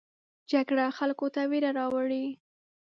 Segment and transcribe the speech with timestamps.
[0.51, 2.25] جګړه خلکو ته ویره راوړي